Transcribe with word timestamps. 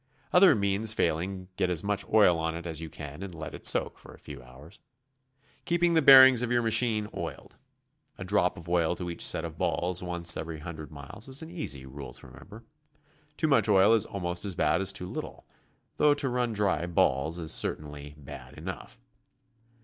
Other 0.33 0.55
means 0.55 0.95
failing, 0.95 1.49
get 1.57 1.69
as 1.69 1.83
much 1.83 2.09
oil 2.11 2.39
on 2.39 2.55
it 2.55 2.65
as 2.65 2.81
you 2.81 2.89
can 2.89 3.21
and 3.21 3.35
let 3.35 3.53
it 3.53 3.67
soak 3.67 3.99
for 3.99 4.15
a 4.15 4.17
few 4.17 4.41
hours. 4.41 4.79
Keep 5.65 5.81
the 5.93 6.01
bearings 6.01 6.41
of 6.41 6.51
your 6.51 6.63
machine 6.63 7.07
oiled. 7.15 7.57
A 8.17 8.23
drop 8.23 8.57
of 8.57 8.67
oil 8.67 8.95
to 8.95 9.11
each 9.11 9.23
set 9.23 9.45
of 9.45 9.59
balls 9.59 10.01
once 10.01 10.35
every 10.35 10.57
hundred 10.57 10.89
miles 10.91 11.27
is 11.27 11.43
an 11.43 11.51
easy 11.51 11.85
rule 11.85 12.13
to 12.13 12.25
remember. 12.25 12.63
Too 13.37 13.47
much 13.47 13.69
oil 13.69 13.93
is 13.93 14.05
almost 14.07 14.43
as 14.43 14.55
bad 14.55 14.81
as 14.81 14.91
too 14.91 15.05
little, 15.05 15.45
though 15.97 16.15
to 16.15 16.29
run 16.29 16.51
dry 16.51 16.87
balls 16.87 17.37
is 17.37 17.53
certainly 17.53 18.15
bad 18.17 18.55
enough. 18.55 18.99